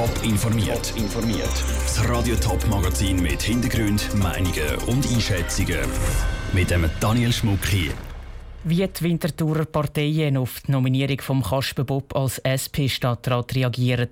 Top 0.00 0.24
informiert. 0.24 0.94
informiert. 0.96 1.52
Das 1.82 2.08
Radio 2.08 2.34
Top 2.36 2.66
Magazin 2.68 3.20
mit 3.20 3.42
Hintergrund, 3.42 4.08
Meinungen 4.14 4.76
und 4.86 5.06
Einschätzungen 5.12 5.80
mit 6.54 6.70
dem 6.70 6.88
Daniel 7.00 7.30
Schmuck 7.30 7.66
hier. 7.66 7.92
Wie 8.64 8.76
die 8.76 9.02
Winterthurer 9.02 9.66
Parteien 9.66 10.38
auf 10.38 10.62
die 10.66 10.72
Nominierung 10.72 11.20
von 11.20 11.42
Kasper 11.42 11.84
Bob 11.84 12.16
als 12.16 12.38
SP-Stadtrat 12.38 13.54
reagieren 13.54 14.08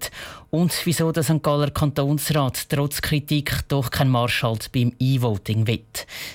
und 0.51 0.79
wieso 0.85 1.11
der 1.11 1.23
St. 1.23 1.43
Galler 1.43 1.71
Kantonsrat 1.71 2.69
trotz 2.69 3.01
Kritik 3.01 3.67
doch 3.69 3.91
kein 3.91 4.11
Marschhalt 4.11 4.71
beim 4.71 4.93
E-Voting 4.99 5.67
will. 5.67 5.85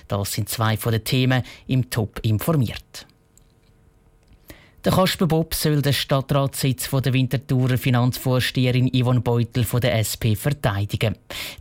Das 0.08 0.34
sind 0.34 0.50
zwei 0.50 0.78
von 0.78 0.94
den 0.94 1.04
Themen 1.04 1.44
im 1.68 1.92
Top 1.92 2.20
informiert. 2.24 3.06
Der 4.86 4.92
Kasper 4.92 5.28
Bob 5.28 5.54
soll 5.56 5.82
den 5.82 5.94
Stadtratssitz 5.94 6.88
von 6.88 7.02
der 7.02 7.14
Winterthurer 7.14 7.78
Finanzvorsteherin 7.78 8.92
Yvonne 8.94 9.22
Beutel 9.22 9.64
von 9.64 9.80
der 9.80 9.96
SP 9.96 10.36
verteidigen. 10.36 11.16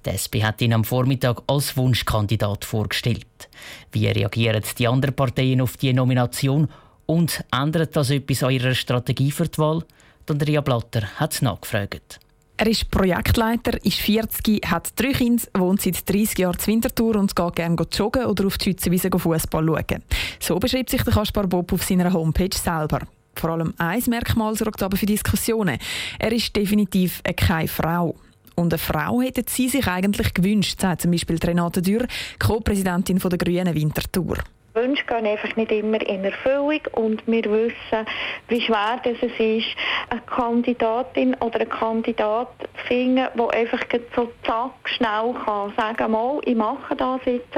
Die 0.05 0.11
SP 0.11 0.43
hat 0.43 0.61
ihn 0.61 0.73
am 0.73 0.83
Vormittag 0.83 1.41
als 1.47 1.77
Wunschkandidat 1.77 2.65
vorgestellt. 2.65 3.49
Wie 3.93 4.09
reagieren 4.09 4.65
die 4.77 4.89
anderen 4.89 5.15
Parteien 5.15 5.61
auf 5.61 5.77
die 5.77 5.93
Nomination 5.93 6.67
und 7.07 7.45
ändert 7.53 7.95
das 7.95 8.11
etwas 8.11 8.43
an 8.43 8.51
ihrer 8.51 8.75
Strategie 8.75 9.31
für 9.31 9.47
die 9.47 9.59
Wahl? 9.59 9.85
Andrea 10.29 10.61
Blatter 10.61 11.03
hat 11.21 11.35
es 11.35 11.43
nachgefragt. 11.43 12.19
Er 12.57 12.67
ist 12.67 12.91
Projektleiter, 12.91 13.85
ist 13.85 13.99
40, 13.99 14.71
hat 14.71 14.93
drei 14.97 15.13
Kinder, 15.13 15.43
wohnt 15.55 15.81
seit 15.81 16.09
30 16.09 16.39
Jahren 16.39 16.59
in 16.61 16.67
Winterthur 16.67 17.17
und 17.17 17.35
geht 17.35 17.57
gerne 17.57 17.87
joggen 17.91 18.27
oder 18.27 18.47
auf 18.47 18.59
die 18.59 18.65
Schützenwiese 18.65 19.11
Fußball 19.11 19.67
schauen. 19.67 20.03
So 20.39 20.59
beschreibt 20.59 20.91
sich 20.91 21.03
der 21.03 21.13
Kaspar 21.13 21.47
Bob 21.47 21.73
auf 21.73 21.83
seiner 21.83 22.13
Homepage 22.13 22.57
selber. 22.57 23.01
Vor 23.35 23.51
allem 23.51 23.75
ein 23.79 24.03
Merkmal 24.09 24.55
sorgt 24.55 24.83
aber 24.83 24.97
für 24.97 25.07
Diskussionen. 25.07 25.79
Er 26.19 26.33
ist 26.33 26.55
definitiv 26.55 27.23
keine 27.37 27.69
Frau. 27.69 28.15
Und 28.55 28.73
eine 28.73 28.79
Frau 28.79 29.23
hätte 29.23 29.45
sie 29.49 29.69
sich 29.69 29.87
eigentlich 29.87 30.35
gewünscht, 30.35 30.81
sagt 30.81 31.03
zum 31.03 31.11
Beispiel 31.11 31.39
Renate 31.39 31.81
Dürr, 31.81 32.07
Co-Präsidentin 32.39 33.19
der 33.19 33.39
Grünen 33.39 33.75
Winterthur. 33.75 34.39
Wünsche 34.75 35.05
gehen 35.05 35.27
einfach 35.27 35.55
nicht 35.57 35.71
immer 35.71 36.01
in 36.01 36.25
Erfüllung 36.25 36.81
und 36.93 37.27
wir 37.27 37.45
wissen, 37.45 38.07
wie 38.49 38.61
schwer 38.61 39.01
es 39.05 39.23
ist, 39.23 39.67
eine 40.09 40.23
Kandidatin 40.23 41.35
oder 41.35 41.61
einen 41.61 41.69
Kandidat 41.69 42.49
zu 42.59 42.87
finden, 42.87 43.29
der 43.35 43.51
einfach 43.51 43.81
so 44.17 44.33
zack, 44.47 44.73
schnell 44.85 45.35
kann 45.45 45.75
sagen, 45.77 46.13
mal, 46.13 46.41
ich 46.45 46.57
mache 46.57 46.97
das 46.97 47.21
jetzt. 47.27 47.55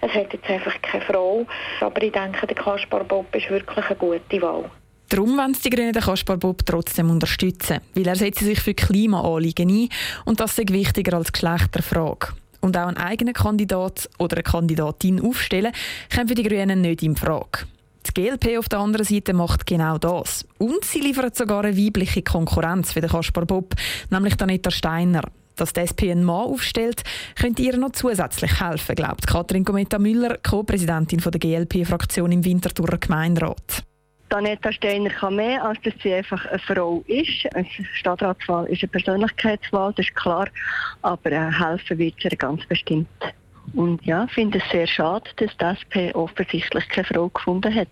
Es 0.00 0.14
hat 0.14 0.32
jetzt 0.32 0.48
einfach 0.48 0.80
keine 0.80 1.04
Frau, 1.04 1.46
aber 1.80 2.02
ich 2.02 2.12
denke, 2.12 2.46
der 2.46 2.56
Kaspar 2.56 3.04
Bob 3.04 3.34
ist 3.34 3.50
wirklich 3.50 3.84
eine 3.84 3.96
gute 3.96 4.42
Wahl. 4.42 4.70
Darum 5.10 5.36
wollen 5.36 5.56
die 5.62 5.70
Grünen 5.70 5.92
den 5.92 6.02
Kaspar 6.02 6.38
Bob 6.38 6.64
trotzdem 6.64 7.10
unterstützen, 7.10 7.80
weil 7.94 8.06
er 8.06 8.16
setzt 8.16 8.40
sich 8.40 8.60
für 8.60 8.72
Klimaanliegen 8.72 9.68
ein 9.68 9.88
und 10.24 10.40
das 10.40 10.58
ist 10.58 10.72
wichtiger 10.72 11.18
als 11.18 11.30
Geschlechterfrage 11.30 12.28
und 12.64 12.76
auch 12.76 12.86
einen 12.86 12.96
eigenen 12.96 13.34
Kandidat 13.34 14.08
oder 14.18 14.36
eine 14.36 14.42
Kandidatin 14.42 15.20
aufstellen, 15.20 15.72
kommt 16.14 16.28
für 16.30 16.34
die 16.34 16.42
Grünen 16.42 16.80
nicht 16.80 17.02
in 17.02 17.14
Frage. 17.14 17.66
Die 18.06 18.22
GLP 18.22 18.58
auf 18.58 18.68
der 18.68 18.80
anderen 18.80 19.06
Seite 19.06 19.32
macht 19.32 19.66
genau 19.66 19.98
das. 19.98 20.44
Und 20.58 20.84
sie 20.84 21.00
liefert 21.00 21.36
sogar 21.36 21.64
eine 21.64 21.76
weibliche 21.76 22.22
Konkurrenz 22.22 22.92
für 22.92 23.00
den 23.00 23.10
Kaspar 23.10 23.46
Bob, 23.46 23.74
nämlich 24.10 24.40
Anita 24.40 24.70
Steiner. 24.70 25.22
Dass 25.56 25.72
die 25.72 25.80
SP 25.86 26.10
einen 26.10 26.24
Mann 26.24 26.46
aufstellt, 26.46 27.02
könnte 27.36 27.62
ihr 27.62 27.76
noch 27.76 27.92
zusätzlich 27.92 28.60
helfen, 28.60 28.96
glaubt 28.96 29.26
Katrin 29.26 29.64
Gometa 29.64 29.98
Müller, 29.98 30.38
Co-Präsidentin 30.42 31.20
der 31.20 31.38
GLP-Fraktion 31.38 32.32
im 32.32 32.44
Winterthurer 32.44 32.98
Gemeinderat. 32.98 33.84
Aneta 34.34 34.72
Steiner 34.72 35.10
kann 35.10 35.36
mehr, 35.36 35.64
als 35.64 35.80
dass 35.82 35.94
sie 36.02 36.12
einfach 36.12 36.44
eine 36.46 36.58
Frau 36.58 37.04
ist. 37.06 37.54
Eine 37.54 37.66
Stadtratswahl 37.94 38.66
ist 38.66 38.82
eine 38.82 38.90
Persönlichkeitswahl, 38.90 39.92
das 39.96 40.06
ist 40.06 40.14
klar, 40.14 40.48
aber 41.02 41.32
äh, 41.32 41.52
helfen 41.52 41.98
wird 41.98 42.14
sie 42.20 42.28
ganz 42.30 42.64
bestimmt. 42.66 43.08
Und 43.74 44.04
ja, 44.04 44.24
ich 44.24 44.32
finde 44.32 44.58
es 44.58 44.70
sehr 44.70 44.86
schade, 44.86 45.30
dass 45.36 45.56
die 45.56 45.64
SP 45.64 46.12
offensichtlich 46.14 46.88
keine 46.88 47.06
Frau 47.06 47.28
gefunden 47.28 47.74
hat. 47.74 47.88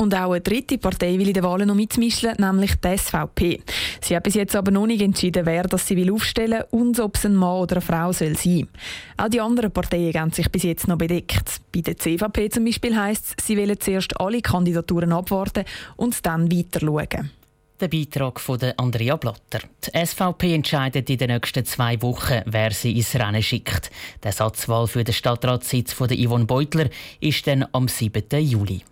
Und 0.00 0.14
auch 0.14 0.30
eine 0.30 0.40
dritte 0.40 0.78
Partei 0.78 1.18
will 1.18 1.26
in 1.26 1.34
den 1.34 1.42
Wahlen 1.42 1.66
noch 1.66 1.74
mitmischen, 1.74 2.30
nämlich 2.38 2.76
die 2.76 2.96
SVP. 2.96 3.60
Sie 4.00 4.14
hat 4.14 4.22
bis 4.22 4.34
jetzt 4.34 4.54
aber 4.54 4.70
noch 4.70 4.86
nicht 4.86 5.02
entschieden, 5.02 5.44
wer 5.44 5.64
das 5.64 5.88
sie 5.88 5.96
will 5.96 6.12
aufstellen 6.12 6.62
und 6.70 7.00
ob 7.00 7.16
es 7.16 7.26
ein 7.26 7.34
Mann 7.34 7.62
oder 7.62 7.76
eine 7.76 7.80
Frau 7.80 8.12
soll 8.12 8.36
sein. 8.36 8.68
Auch 9.16 9.28
die 9.28 9.40
anderen 9.40 9.72
Parteien 9.72 10.14
haben 10.14 10.30
sich 10.30 10.48
bis 10.52 10.62
jetzt 10.62 10.86
noch 10.86 10.98
bedeckt. 10.98 11.60
Bei 11.74 11.80
der 11.80 11.96
CVP 11.96 12.48
zum 12.48 12.64
Beispiel 12.64 12.96
heisst 12.96 13.34
es, 13.36 13.46
sie 13.46 13.58
wollen 13.58 13.80
zuerst 13.80 14.20
alle 14.20 14.40
Kandidaturen 14.40 15.12
abwarten 15.12 15.64
und 15.96 16.24
dann 16.24 16.50
weiter 16.52 16.78
schauen. 16.78 17.32
Der 17.80 17.88
Beitrag 17.88 18.38
von 18.38 18.60
Andrea 18.76 19.16
Blatter. 19.16 19.60
Die 19.84 20.06
SVP 20.06 20.54
entscheidet 20.54 21.10
in 21.10 21.18
den 21.18 21.30
nächsten 21.30 21.64
zwei 21.64 22.00
Wochen, 22.02 22.42
wer 22.46 22.70
sie 22.70 22.96
ins 22.96 23.16
Rennen 23.16 23.42
schickt. 23.42 23.90
Der 24.22 24.32
Satzwahl 24.32 24.86
für 24.86 25.02
den 25.02 25.14
Stadtratssitz 25.14 25.92
von 25.92 26.08
Yvonne 26.08 26.44
Beutler 26.44 26.88
ist 27.20 27.46
dann 27.48 27.66
am 27.72 27.88
7. 27.88 28.22
Juli. 28.40 28.82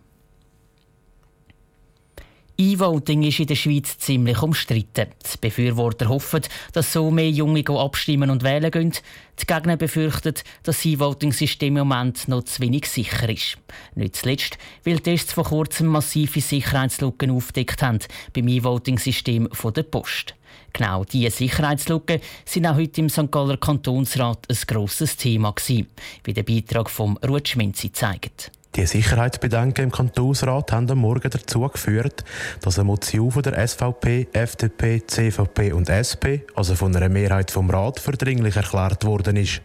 E-Voting 2.59 3.23
ist 3.23 3.39
in 3.39 3.49
der 3.49 3.55
Schweiz 3.55 3.99
ziemlich 3.99 4.41
umstritten. 4.41 5.09
Die 5.31 5.39
Befürworter 5.39 6.09
hoffen, 6.09 6.41
dass 6.73 6.91
so 6.91 7.11
mehr 7.11 7.29
Junge 7.29 7.63
abstimmen 7.69 8.31
und 8.31 8.45
wählen 8.45 8.71
gehen. 8.71 8.93
Die 9.39 9.45
Gegner 9.45 9.77
befürchten, 9.77 10.33
dass 10.33 10.45
das 10.63 10.85
E-Voting-System 10.87 11.77
im 11.77 11.87
Moment 11.87 12.29
noch 12.29 12.45
zu 12.45 12.63
wenig 12.63 12.87
sicher 12.87 13.29
ist. 13.29 13.59
Nicht 13.95 14.17
zuletzt, 14.17 14.57
weil 14.85 15.01
Tests 15.01 15.35
vor 15.35 15.45
kurzem 15.45 15.89
massive 15.89 16.41
Sicherheitslücken 16.41 17.31
aufgedeckt 17.31 17.83
haben 17.83 17.99
beim 18.33 18.49
E-Voting-System 18.49 19.51
der 19.75 19.83
Post. 19.83 20.35
Genau 20.73 21.05
diese 21.05 21.31
Sicherheitslücken 21.37 22.21
sind 22.47 22.67
auch 22.67 22.77
heute 22.77 23.03
im 23.03 23.11
St. 23.11 23.31
Galler 23.31 23.59
Kantonsrat 23.59 24.47
ein 24.49 24.59
grosses 24.67 25.19
Thema 25.19 25.53
gewesen, 25.53 25.89
wie 26.25 26.33
der 26.33 26.43
Beitrag 26.43 26.89
von 26.89 27.19
Ruth 27.19 27.49
Schminzi 27.49 27.93
zeigt. 27.93 28.51
Die 28.77 28.85
Sicherheitsbedenken 28.85 29.85
im 29.85 29.91
Kantonsrat 29.91 30.71
haben 30.71 30.91
am 30.91 30.99
Morgen 30.99 31.31
dazu 31.31 31.61
geführt, 31.61 32.25
dass 32.61 32.79
eine 32.79 32.85
Motion 32.85 33.31
von 33.31 33.43
der 33.43 33.67
SVP, 33.67 34.29
FDP, 34.35 35.03
CVP 35.07 35.73
und 35.73 35.89
SP, 35.89 36.45
also 36.55 36.75
von 36.75 36.95
einer 36.95 37.09
Mehrheit 37.09 37.51
vom 37.51 37.71
Rat, 37.71 38.01
für 38.01 38.13
dringlich 38.13 38.55
erklärt 38.55 39.07
worden 39.07 39.37
ist. 39.37 39.63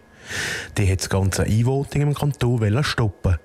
Die 0.78 0.90
hat 0.90 1.02
das 1.02 1.10
ganze 1.10 1.46
E-Voting 1.46 2.04
im 2.04 2.14
Kanton 2.14 2.84
stoppen. 2.86 3.36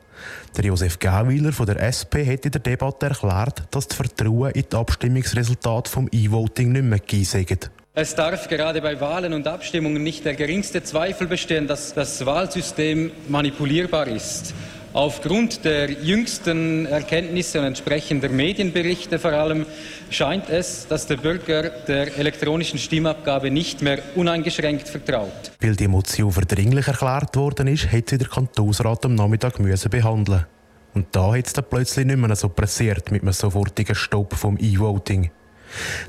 Der 0.57 0.65
Josef 0.67 1.01
Gauweiler 1.01 1.51
von 1.51 1.67
der 1.67 1.83
SP 1.83 2.23
hat 2.23 2.45
in 2.45 2.53
der 2.53 2.61
Debatte 2.61 3.07
erklärt, 3.07 3.65
dass 3.73 3.89
das 3.89 3.97
Vertrauen 3.97 4.53
in 4.53 4.67
das 4.71 4.79
Abstimmungsresultat 4.79 5.89
vom 5.89 6.09
E-Voting 6.13 6.71
nicht 6.71 6.85
mehr 6.85 7.01
gegeben 7.01 7.59
es 7.99 8.15
darf 8.15 8.47
gerade 8.49 8.83
bei 8.83 9.01
Wahlen 9.01 9.33
und 9.33 9.47
Abstimmungen 9.47 10.03
nicht 10.03 10.27
der 10.27 10.35
geringste 10.35 10.83
Zweifel 10.83 11.27
bestehen, 11.27 11.67
dass 11.67 11.95
das 11.95 12.27
Wahlsystem 12.27 13.11
manipulierbar 13.27 14.07
ist. 14.07 14.53
Aufgrund 14.97 15.63
der 15.67 15.91
jüngsten 15.91 16.87
Erkenntnisse 16.87 17.61
und 17.61 17.67
entsprechender 17.67 18.31
Medienberichte 18.31 19.19
vor 19.19 19.33
allem 19.33 19.67
scheint 20.09 20.49
es, 20.49 20.89
dass 20.89 21.07
der 21.07 21.19
Bürger 21.19 21.65
der 21.65 22.17
elektronischen 22.17 22.79
Stimmabgabe 22.79 23.51
nicht 23.51 23.83
mehr 23.83 23.99
uneingeschränkt 24.15 24.89
vertraut. 24.89 25.53
Weil 25.61 25.77
die 25.77 25.87
Motion 25.87 26.33
verdringlich 26.33 26.89
erklärt 26.89 27.37
worden 27.37 27.69
ist, 27.69 27.93
hätte 27.93 28.17
der 28.17 28.29
Kantonsrat 28.29 29.05
am 29.05 29.17
Nachmittag 29.17 29.61
müssen 29.61 29.91
behandeln 29.91 30.47
Und 30.95 31.09
da 31.13 31.35
hat 31.37 31.47
es 31.47 31.53
dann 31.53 31.67
plötzlich 31.69 32.07
nicht 32.07 32.17
mehr 32.17 32.35
so 32.35 32.49
pressiert 32.49 33.13
mit 33.13 33.21
einem 33.21 33.35
sofortigen 33.35 33.95
Stopp 33.95 34.33
vom 34.33 34.57
E-Voting. 34.59 35.31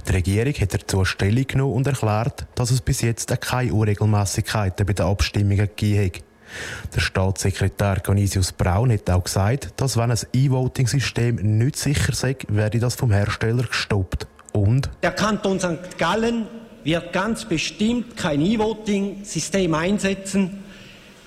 Die 0.07 0.11
Regierung 0.13 0.53
hat 0.53 0.73
dazu 0.73 1.03
Stellung 1.03 1.45
genommen 1.45 1.73
und 1.73 1.87
erklärt, 1.87 2.45
dass 2.55 2.71
es 2.71 2.79
bis 2.79 3.01
jetzt 3.01 3.35
keine 3.41 3.73
Unregelmäßigkeiten 3.73 4.85
bei 4.85 4.93
den 4.93 5.07
Abstimmungen 5.07 5.57
gegeben 5.57 6.05
hat. 6.05 6.26
Der 6.95 7.01
Staatssekretär 7.01 7.99
Canisius 7.99 8.51
Braun 8.51 8.91
hat 8.91 9.09
auch 9.09 9.23
gesagt, 9.23 9.73
dass 9.77 9.97
wenn 9.97 10.11
ein 10.11 10.19
E-Voting-System 10.33 11.35
nicht 11.57 11.77
sicher 11.77 12.13
sei, 12.13 12.35
werde 12.47 12.79
das 12.79 12.95
vom 12.95 13.11
Hersteller 13.11 13.63
gestoppt. 13.63 14.27
Und 14.53 14.89
der 15.03 15.11
Kanton 15.11 15.59
St. 15.59 15.97
Gallen 15.97 16.47
wird 16.83 17.13
ganz 17.13 17.45
bestimmt 17.45 18.15
kein 18.17 18.41
E-Voting-System 18.41 19.73
einsetzen, 19.73 20.63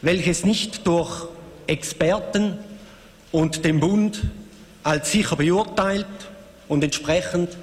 welches 0.02 0.44
nicht 0.44 0.86
durch 0.86 1.28
Experten 1.66 2.58
und 3.32 3.64
den 3.64 3.78
Bund 3.78 4.22
als 4.82 5.12
sicher 5.12 5.36
beurteilt 5.36 6.06
und 6.68 6.82
entsprechend 6.82 7.56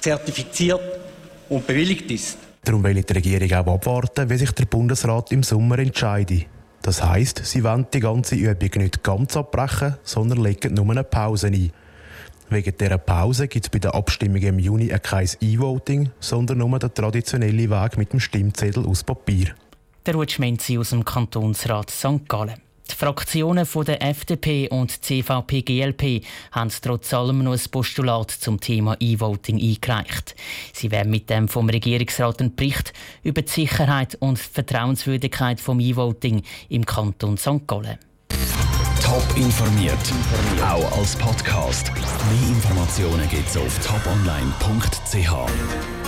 zertifiziert 0.00 0.80
und 1.48 1.66
bewilligt 1.66 2.10
ist. 2.10 2.38
Darum 2.64 2.84
will 2.84 3.02
die 3.02 3.12
Regierung 3.12 3.52
auch 3.52 3.74
abwarten, 3.74 4.30
wie 4.30 4.36
sich 4.36 4.52
der 4.52 4.66
Bundesrat 4.66 5.32
im 5.32 5.42
Sommer 5.42 5.78
entscheidet. 5.78 6.46
Das 6.82 7.04
heisst, 7.04 7.44
sie 7.44 7.62
wollen 7.62 7.86
die 7.92 8.00
ganze 8.00 8.36
Übung 8.36 8.70
nicht 8.76 9.02
ganz 9.02 9.36
abbrechen, 9.36 9.96
sondern 10.02 10.42
legen 10.42 10.74
nur 10.74 10.90
eine 10.90 11.04
Pause 11.04 11.48
ein. 11.48 11.72
Wegen 12.48 12.76
dieser 12.76 12.98
Pause 12.98 13.46
gibt 13.48 13.66
es 13.66 13.70
bei 13.70 13.78
der 13.78 13.94
Abstimmung 13.94 14.42
im 14.42 14.58
Juni 14.58 14.88
kein 15.02 15.28
E-Voting, 15.40 16.10
sondern 16.18 16.58
nur 16.58 16.78
den 16.78 16.92
traditionellen 16.92 17.70
Weg 17.70 17.98
mit 17.98 18.12
dem 18.12 18.18
Stimmzettel 18.18 18.86
aus 18.86 19.04
Papier. 19.04 19.54
Der 20.06 20.14
Rutschmenzi 20.14 20.78
aus 20.78 20.90
dem 20.90 21.04
Kantonsrat 21.04 21.90
St. 21.90 22.26
Gallen. 22.28 22.60
Die 22.90 22.96
Fraktionen 22.96 23.66
der 23.86 24.02
FDP 24.02 24.68
und 24.68 25.04
CVP-GLP 25.04 26.24
haben 26.52 26.70
trotz 26.82 27.14
allem 27.14 27.44
noch 27.44 27.52
ein 27.52 27.60
Postulat 27.70 28.30
zum 28.30 28.60
Thema 28.60 28.96
E-Voting 28.98 29.60
eingereicht. 29.60 30.34
Sie 30.72 30.90
werden 30.90 31.10
mit 31.10 31.30
dem 31.30 31.48
vom 31.48 31.68
Regierungsrat 31.68 32.40
einen 32.40 32.56
Bericht 32.56 32.92
über 33.22 33.42
die 33.42 33.50
Sicherheit 33.50 34.16
und 34.20 34.38
die 34.38 34.52
Vertrauenswürdigkeit 34.52 35.60
vom 35.60 35.78
E-Voting 35.78 36.42
im 36.68 36.84
Kanton 36.84 37.36
St. 37.36 37.66
Gallen. 37.66 37.98
Top 39.02 39.24
informiert, 39.36 40.12
auch 40.62 40.98
als 40.98 41.16
Podcast. 41.16 41.92
Mehr 41.94 42.48
Informationen 42.48 43.28
gibt 43.28 43.48
es 43.48 43.56
auf 43.56 43.78
toponline.ch. 43.86 45.99